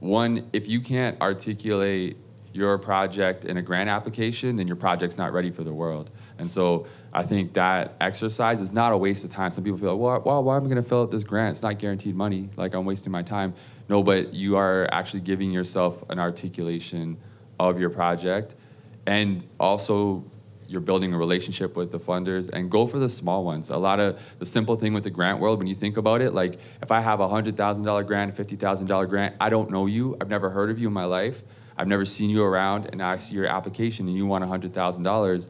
[0.00, 2.16] one, if you can't articulate
[2.54, 6.08] your project in a grant application, then your project's not ready for the world.
[6.38, 9.50] And so I think that exercise is not a waste of time.
[9.50, 11.56] Some people feel, well, well why am I going to fill out this grant?
[11.56, 12.50] It's not guaranteed money.
[12.56, 13.54] Like I'm wasting my time.
[13.88, 17.16] No, but you are actually giving yourself an articulation
[17.58, 18.54] of your project
[19.06, 20.24] and also
[20.68, 23.68] you're building a relationship with the funders and go for the small ones.
[23.68, 26.32] A lot of the simple thing with the grant world, when you think about it,
[26.32, 30.30] like if I have a $100,000 grant, a $50,000 grant, I don't know you, I've
[30.30, 31.42] never heard of you in my life,
[31.76, 35.48] I've never seen you around, and I see your application and you want $100,000,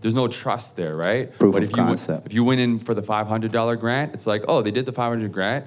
[0.00, 1.36] there's no trust there, right?
[1.38, 2.26] Proof but of if you, concept.
[2.26, 5.30] If you went in for the $500 grant, it's like, oh, they did the 500
[5.32, 5.64] grant,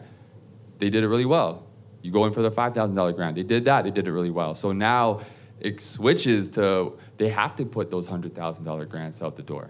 [0.77, 1.65] they did it really well.
[2.01, 4.55] You go in for the $5,000 grant, they did that, they did it really well.
[4.55, 5.21] So now
[5.59, 9.69] it switches to they have to put those hundred thousand dollar grants out the door.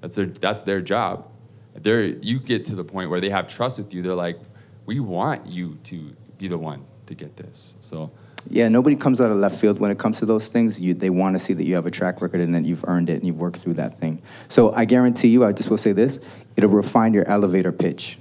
[0.00, 1.30] That's their that's their job.
[1.76, 4.00] They're, you get to the point where they have trust with you.
[4.00, 4.38] They're like,
[4.86, 7.74] we want you to be the one to get this.
[7.80, 8.12] So.
[8.48, 10.80] Yeah, nobody comes out of left field when it comes to those things.
[10.80, 13.08] You, they want to see that you have a track record and that you've earned
[13.08, 14.22] it and you've worked through that thing.
[14.48, 18.18] So I guarantee you, I just will say this: it'll refine your elevator pitch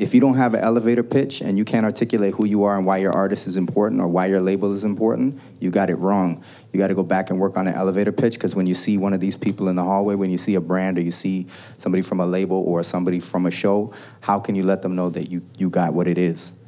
[0.00, 2.86] if you don't have an elevator pitch and you can't articulate who you are and
[2.86, 6.42] why your artist is important or why your label is important, you got it wrong.
[6.72, 8.96] You got to go back and work on an elevator pitch because when you see
[8.96, 11.48] one of these people in the hallway, when you see a brand or you see
[11.76, 15.10] somebody from a label or somebody from a show, how can you let them know
[15.10, 16.58] that you, you got what it is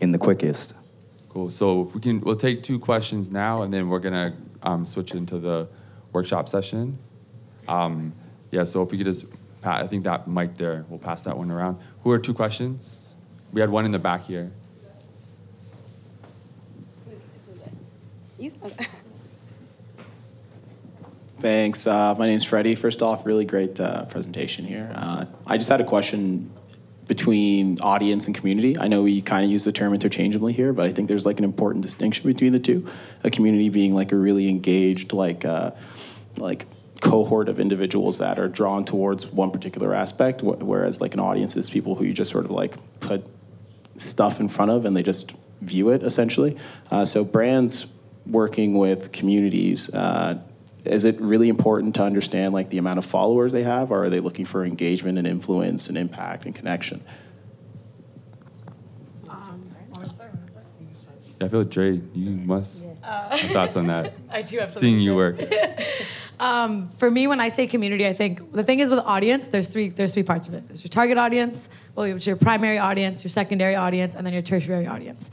[0.00, 0.74] in the quickest?
[1.28, 1.52] Cool.
[1.52, 5.12] So if we can, we'll take two questions now, and then we're gonna um, switch
[5.12, 5.68] into the
[6.12, 6.98] workshop session.
[7.68, 8.12] Um,
[8.50, 8.64] yeah.
[8.64, 9.26] So if we could just
[9.60, 11.78] Pat, I think that mic there, we'll pass that one around.
[12.02, 13.14] Who are two questions?
[13.52, 14.52] We had one in the back here.
[18.38, 18.52] You,
[21.38, 21.86] Thanks.
[21.86, 22.74] Uh, my name's Freddie.
[22.74, 24.90] First off, really great uh, presentation here.
[24.94, 26.50] Uh, I just had a question
[27.06, 28.76] between audience and community.
[28.78, 31.38] I know we kind of use the term interchangeably here, but I think there's like
[31.38, 32.86] an important distinction between the two.
[33.24, 35.70] A community being like a really engaged, like, uh,
[36.36, 36.66] like
[37.00, 41.56] cohort of individuals that are drawn towards one particular aspect, wh- whereas like an audience
[41.56, 43.28] is people who you just sort of like put
[43.94, 46.56] stuff in front of and they just view it essentially.
[46.90, 47.94] Uh, so brands
[48.26, 49.92] working with communities.
[49.92, 50.40] Uh,
[50.84, 54.10] is it really important to understand like the amount of followers they have, or are
[54.10, 57.02] they looking for engagement and influence and impact and connection?
[61.40, 64.12] Yeah, I feel like Dre, you must have thoughts on that.
[64.30, 65.38] I do have Seeing you work.
[66.40, 69.68] Um, for me, when I say community, I think the thing is with audience, there's
[69.68, 70.68] three there's three parts of it.
[70.68, 74.42] There's your target audience, well, is your primary audience, your secondary audience, and then your
[74.42, 75.30] tertiary audience.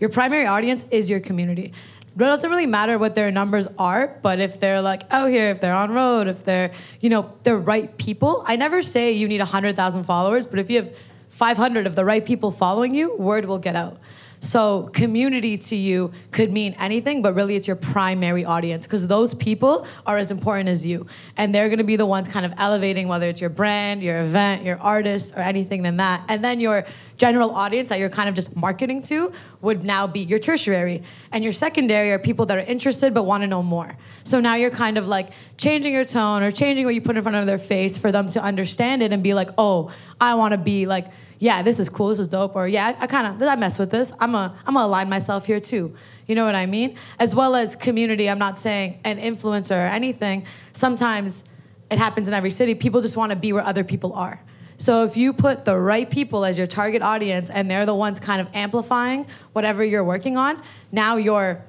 [0.00, 1.72] Your primary audience is your community.
[2.14, 5.60] It doesn't really matter what their numbers are, but if they're like out here, if
[5.60, 8.44] they're on road, if they're you know the right people.
[8.46, 10.96] I never say you need hundred thousand followers, but if you have
[11.30, 13.98] 500 of the right people following you, word will get out.
[14.44, 19.32] So, community to you could mean anything, but really it's your primary audience because those
[19.32, 21.06] people are as important as you.
[21.38, 24.62] And they're to be the ones kind of elevating whether it's your brand, your event,
[24.62, 26.24] your artist, or anything than that.
[26.28, 26.84] And then your
[27.16, 31.02] general audience that you're kind of just marketing to would now be your tertiary.
[31.32, 33.96] And your secondary are people that are interested but want to know more.
[34.24, 37.22] So now you're kind of like changing your tone or changing what you put in
[37.22, 40.52] front of their face for them to understand it and be like, oh, I want
[40.52, 41.06] to be like,
[41.38, 43.78] yeah, this is cool, this is dope, or yeah, I, I kind of I mess
[43.78, 44.12] with this.
[44.20, 45.94] I'm a I'm gonna align myself here too.
[46.26, 46.96] You know what I mean?
[47.18, 48.30] As well as community.
[48.30, 50.46] I'm not saying an influencer or anything.
[50.72, 51.44] Sometimes
[51.90, 52.74] it happens in every city.
[52.74, 54.40] People just want to be where other people are.
[54.76, 58.20] So if you put the right people as your target audience and they're the ones
[58.20, 61.62] kind of amplifying whatever you're working on, now your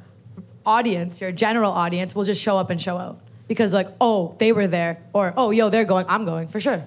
[0.66, 4.52] audience, your general audience, will just show up and show out because like, oh, they
[4.52, 6.84] were there, or oh, yo, they're going, I'm going for sure.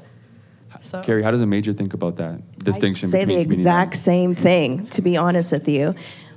[0.81, 1.03] So.
[1.03, 4.03] Carrie, how does a major think about that distinction I'd say between the exact and-
[4.03, 5.95] same thing, to be honest with you.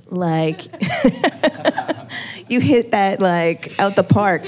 [0.10, 0.66] Like,
[2.50, 4.44] you hit that like out the park.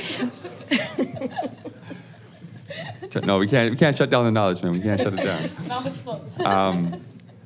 [3.21, 3.71] No, we can't.
[3.71, 4.73] We can't shut down the knowledge, man.
[4.73, 5.49] We can't shut it down.
[5.67, 6.39] Knowledge flows.
[6.45, 7.03] Um,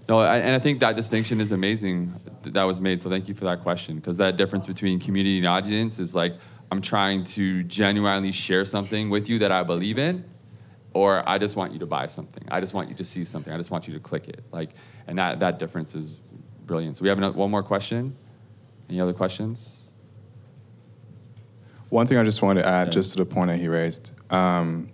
[0.08, 2.14] no, I, and I think that distinction is amazing
[2.44, 3.02] that, that was made.
[3.02, 6.34] So thank you for that question, because that difference between community and audience is like
[6.72, 10.24] I'm trying to genuinely share something with you that I believe in,
[10.98, 12.44] or I just want you to buy something.
[12.50, 13.54] I just want you to see something.
[13.54, 14.44] I just want you to click it.
[14.52, 14.72] Like,
[15.06, 16.18] and that that difference is
[16.66, 16.98] brilliant.
[16.98, 18.16] So we have another, one more question.
[18.90, 19.84] Any other questions?
[21.90, 22.92] One thing I just wanted to add, Yeah.
[22.92, 24.12] just to the point that he raised.
[24.32, 24.90] Um,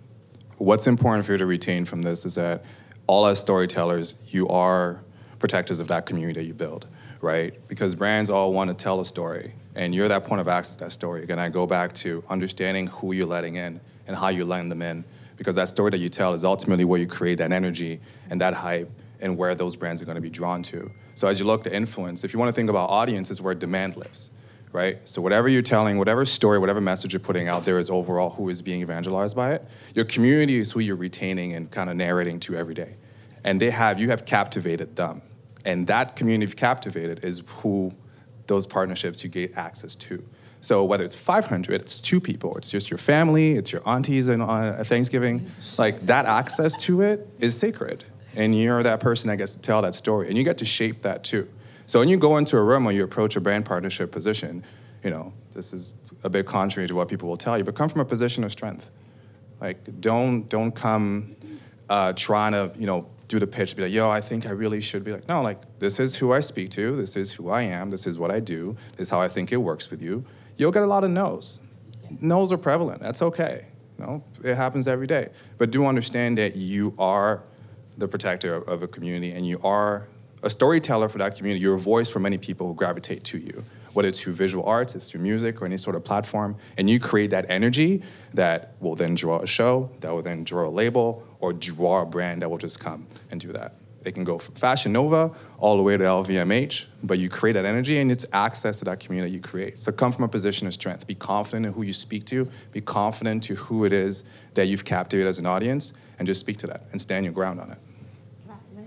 [0.58, 2.64] what's important for you to retain from this is that
[3.06, 5.00] all as storytellers, you are
[5.38, 6.86] protectors of that community that you build,
[7.20, 7.52] right?
[7.68, 10.84] Because brands all want to tell a story, and you're that point of access to
[10.84, 11.22] that story.
[11.22, 14.82] Again, I go back to understanding who you're letting in and how you're letting them
[14.82, 15.04] in,
[15.36, 18.54] because that story that you tell is ultimately where you create that energy and that
[18.54, 20.90] hype and where those brands are going to be drawn to.
[21.14, 23.54] So as you look to influence, if you want to think about audience, is where
[23.54, 24.30] demand lives
[24.74, 24.98] right?
[25.08, 28.48] So whatever you're telling, whatever story, whatever message you're putting out there is overall who
[28.48, 29.64] is being evangelized by it.
[29.94, 32.96] Your community is who you're retaining and kind of narrating to every day.
[33.44, 35.22] And they have, you have captivated them.
[35.64, 37.92] And that community you've captivated is who
[38.48, 40.24] those partnerships you get access to.
[40.64, 44.82] So whether it's 500, it's two people, it's just your family, it's your aunties on
[44.84, 45.46] Thanksgiving,
[45.76, 48.02] like that access to it is sacred.
[48.34, 50.28] And you're that person that gets to tell that story.
[50.28, 51.50] And you get to shape that too.
[51.86, 54.64] So when you go into a room or you approach a brand partnership position,
[55.02, 55.90] you know, this is
[56.22, 58.50] a bit contrary to what people will tell you, but come from a position of
[58.50, 58.90] strength.
[59.60, 61.36] Like, don't don't come
[61.90, 64.80] uh, trying to you know do the pitch, be like, yo, I think I really
[64.80, 67.62] should be like, no, like this is who I speak to, this is who I
[67.62, 70.24] am, this is what I do, this is how I think it works with you.
[70.56, 71.60] You'll get a lot of no's.
[72.20, 73.00] No's are prevalent.
[73.00, 73.66] That's okay.
[73.98, 75.30] You know, it happens every day.
[75.58, 77.42] But do understand that you are
[77.96, 80.08] the protector of, of a community and you are
[80.42, 81.62] a storyteller for that community.
[81.62, 83.64] You're a voice for many people who gravitate to you,
[83.94, 86.56] whether it's through visual arts, it's through music, or any sort of platform.
[86.76, 88.02] And you create that energy
[88.34, 92.06] that will then draw a show, that will then draw a label, or draw a
[92.06, 93.74] brand that will just come and do that.
[94.04, 97.64] It can go from Fashion Nova all the way to LVMH, but you create that
[97.64, 99.78] energy and it's access to that community you create.
[99.78, 101.06] So come from a position of strength.
[101.06, 104.24] Be confident in who you speak to, be confident to who it is
[104.54, 107.60] that you've captivated as an audience, and just speak to that and stand your ground
[107.60, 107.78] on it.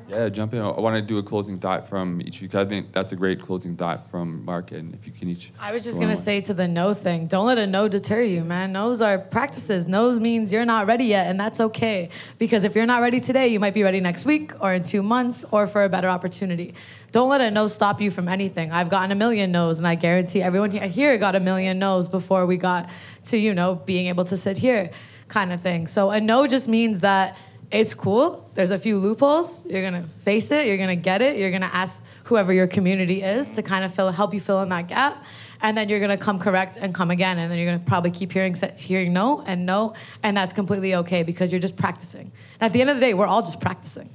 [0.09, 0.61] Yeah, jump in.
[0.61, 2.47] I want to do a closing thought from each of you.
[2.47, 5.51] 'cause I think that's a great closing thought from Mark, and if you can each.
[5.59, 8.43] I was just gonna say to the no thing, don't let a no deter you,
[8.45, 8.71] man.
[8.71, 9.85] No's are practices.
[9.87, 12.09] No's means you're not ready yet, and that's okay.
[12.39, 15.03] Because if you're not ready today, you might be ready next week or in two
[15.03, 16.73] months or for a better opportunity.
[17.11, 18.71] Don't let a no stop you from anything.
[18.71, 22.45] I've gotten a million no's, and I guarantee everyone here got a million no's before
[22.45, 22.89] we got
[23.25, 24.89] to, you know, being able to sit here,
[25.27, 25.87] kind of thing.
[25.87, 27.35] So a no just means that
[27.69, 28.49] it's cool.
[28.53, 29.65] There's a few loopholes.
[29.65, 30.67] You're gonna face it.
[30.67, 31.37] You're gonna get it.
[31.37, 34.69] You're gonna ask whoever your community is to kind of fill, help you fill in
[34.69, 35.23] that gap,
[35.61, 38.31] and then you're gonna come correct and come again, and then you're gonna probably keep
[38.31, 39.93] hearing hearing no and no,
[40.23, 42.31] and that's completely okay because you're just practicing.
[42.59, 44.09] And at the end of the day, we're all just practicing.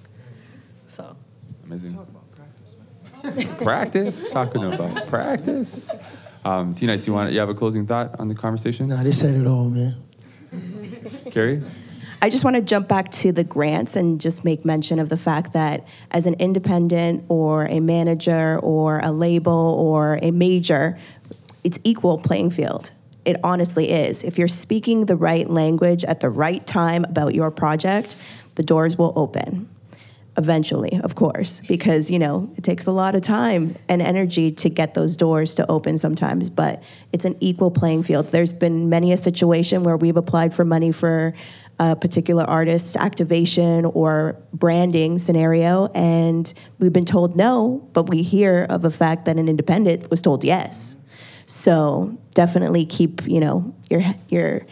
[0.89, 1.17] So.
[1.65, 1.99] Amazing.
[3.59, 4.29] practice.
[4.31, 5.93] Talking about practice.
[6.45, 8.89] Um, T Nice, you want you have a closing thought on the conversation?
[8.89, 10.03] Nah, they said it all, man.
[11.31, 11.63] Carrie?
[12.23, 15.17] I just want to jump back to the grants and just make mention of the
[15.17, 20.97] fact that as an independent or a manager or a label or a major,
[21.65, 22.93] it's equal playing field.
[23.25, 24.23] It honestly is.
[24.23, 28.15] If you're speaking the right language at the right time about your project,
[28.55, 29.69] the doors will open.
[30.39, 34.71] Eventually, of course, because you know it takes a lot of time and energy to
[34.71, 38.29] get those doors to open sometimes, but it's an equal playing field.
[38.29, 41.35] There's been many a situation where we've applied for money for
[41.91, 48.67] a particular artist activation or branding scenario, and we've been told no, but we hear
[48.71, 50.97] of a fact that an independent was told yes.
[51.47, 54.67] So definitely keep you know your your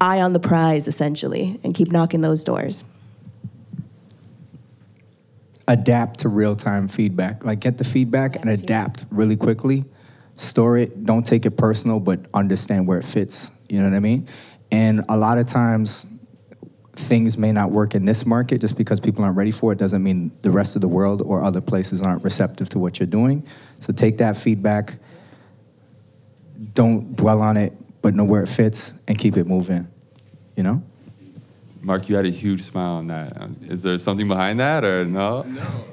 [0.00, 2.84] eye on the prize essentially, and keep knocking those doors.
[5.70, 7.44] adapt to real time feedback.
[7.44, 9.84] Like get the feedback and adapt really quickly.
[10.36, 11.04] Store it.
[11.04, 13.50] Don't take it personal, but understand where it fits.
[13.68, 14.26] You know what I mean?
[14.72, 16.06] And a lot of times,
[16.92, 19.78] things may not work in this market just because people aren't ready for it.
[19.78, 23.06] Doesn't mean the rest of the world or other places aren't receptive to what you're
[23.06, 23.46] doing.
[23.80, 24.96] So take that feedback.
[26.74, 29.88] Don't dwell on it, but know where it fits and keep it moving.
[30.56, 30.82] You know?
[31.80, 33.40] Mark, you had a huge smile on that.
[33.40, 35.42] Um, there something behind that, or no?
[35.42, 35.84] No.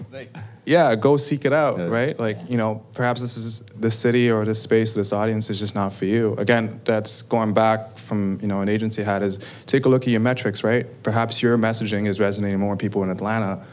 [0.65, 1.86] Yeah, go seek it out, Yeah.
[1.86, 2.19] right?
[2.19, 5.59] Like, you know, perhaps this is this city or this space, or this audience is
[5.59, 6.34] just not for you.
[6.38, 10.07] Again, that's going back from, you know, an agency hat is take a look at
[10.07, 10.85] your metrics, right?
[11.03, 13.63] Perhaps your messaging is resonating more with people in Atlanta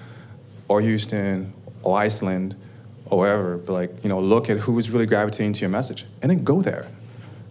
[0.68, 2.56] or Houston or Iceland
[3.06, 3.56] or wherever.
[3.56, 6.60] But like, you know, look at who's really gravitating to your message and then go
[6.60, 6.86] there.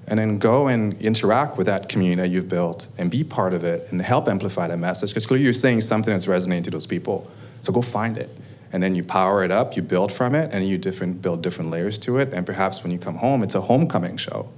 [0.06, 3.64] And then go and interact with that community that you've built and be part of
[3.64, 5.12] it and help amplify that message.
[5.12, 7.26] Because clearly you're saying something that's resonating to those people.
[7.62, 8.30] So go find it.
[8.74, 11.72] And then you power it up, you build from it, and you different, build different
[11.72, 12.34] layers to it.
[12.34, 14.50] And perhaps when you come home, it's a homecoming show.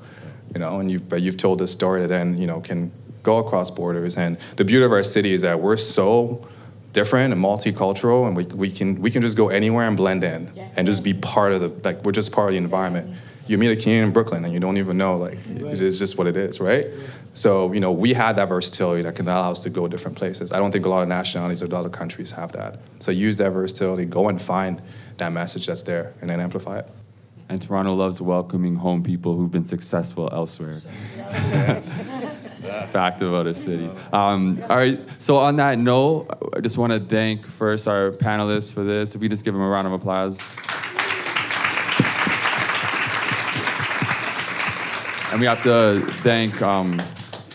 [0.55, 2.91] You know, and you've, but you've told this story that then, you know, can
[3.23, 4.17] go across borders.
[4.17, 6.47] And the beauty of our city is that we're so
[6.93, 10.49] different and multicultural, and we, we, can, we can just go anywhere and blend in
[10.77, 13.17] and just be part of the, like, we're just part of the environment.
[13.47, 16.25] You meet a community in Brooklyn and you don't even know, like, it's just what
[16.25, 16.87] it is, right?
[17.33, 20.53] So, you know, we have that versatility that can allow us to go different places.
[20.53, 22.79] I don't think a lot of nationalities or other countries have that.
[22.99, 24.81] So use that versatility, go and find
[25.17, 26.87] that message that's there, and then amplify it.
[27.47, 30.75] And Toronto loves welcoming home people who've been successful elsewhere.
[32.89, 33.89] Fact about a city.
[34.11, 34.99] Um, all right.
[35.19, 39.13] So on that note, I just want to thank first our panelists for this.
[39.13, 40.41] If we just give them a round of applause.
[45.31, 46.97] And we have to thank um,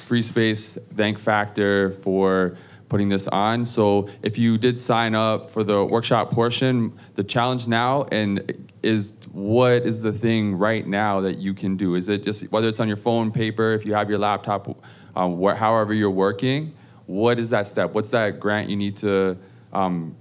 [0.07, 2.57] Free Space, thank Factor for
[2.91, 3.65] putting this on.
[3.65, 9.15] So if you did sign up for the workshop portion, the challenge now and is
[9.33, 11.95] what is the thing right now that you can do?
[11.95, 14.69] Is it just whether it's on your phone, paper, if you have your laptop,
[15.17, 16.75] um, wh- however you're working,
[17.07, 17.93] what is that step?
[17.93, 19.37] What's that grant you need to
[19.73, 20.15] um,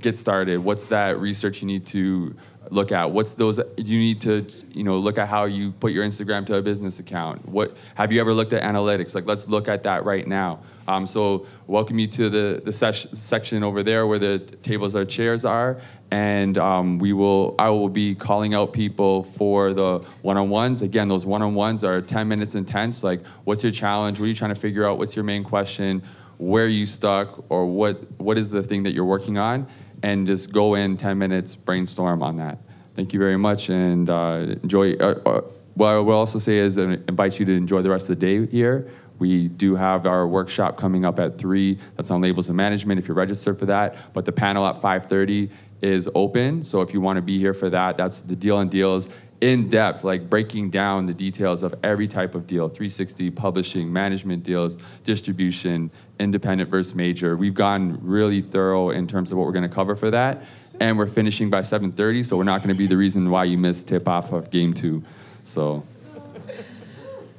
[0.00, 0.58] get started?
[0.58, 2.34] What's that research you need to
[2.70, 3.10] look at?
[3.10, 6.56] What's those you need to you know look at how you put your Instagram to
[6.56, 7.46] a business account?
[7.48, 9.14] What have you ever looked at analytics?
[9.14, 10.60] Like let's look at that right now.
[10.88, 15.44] Um, so welcome you to the the section over there where the tables or chairs
[15.44, 15.78] are,
[16.10, 20.82] and um, we will I will be calling out people for the one-on-ones.
[20.82, 23.04] Again, those one-on-ones are 10 minutes intense.
[23.04, 24.18] Like, what's your challenge?
[24.18, 24.98] What are you trying to figure out?
[24.98, 26.02] What's your main question?
[26.40, 29.66] Where you stuck, or what what is the thing that you're working on?
[30.02, 32.58] And just go in 10 minutes, brainstorm on that.
[32.94, 34.94] Thank you very much, and uh, enjoy.
[34.94, 35.40] Uh, uh,
[35.74, 38.26] what I will also say is, I invite you to enjoy the rest of the
[38.26, 38.90] day here.
[39.18, 41.78] We do have our workshop coming up at three.
[41.96, 42.98] That's on labels and management.
[42.98, 45.50] If you're registered for that, but the panel at 5:30
[45.82, 46.62] is open.
[46.62, 49.10] So if you want to be here for that, that's the deal and deals
[49.40, 54.44] in depth, like breaking down the details of every type of deal 360, publishing, management
[54.44, 57.36] deals, distribution, independent versus major.
[57.36, 60.42] We've gone really thorough in terms of what we're going to cover for that.
[60.78, 63.58] And we're finishing by 7:30, so we're not going to be the reason why you
[63.58, 65.02] missed tip off of game two.
[65.44, 65.84] So,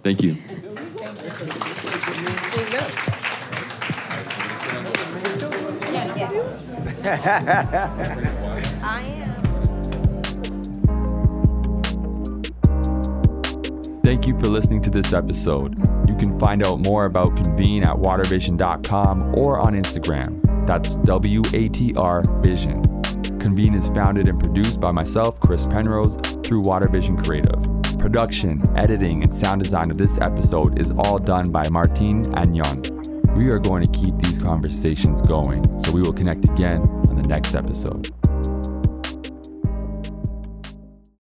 [0.04, 0.36] thank you.
[14.12, 15.74] Thank you for listening to this episode.
[16.05, 20.68] You can find out more about Convene at watrvision.com or on Instagram.
[20.68, 22.84] That's W A T R Vision.
[23.39, 27.97] Convene is founded and produced by myself, Chris Penrose, through Watervision Creative.
[27.99, 32.82] Production, editing, and sound design of this episode is all done by Martin Agnon.
[33.38, 37.24] We are going to keep these conversations going, so we will connect again on the
[37.24, 38.14] next episode.